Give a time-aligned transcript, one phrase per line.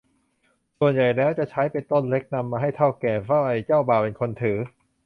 [0.79, 4.57] ส่วนใหญ่แล้วจะใช้เป็นต้นเล็กนำมาให้เถ้าแก่ฝ่ายเจ้าบ่าวเป็นคนถือ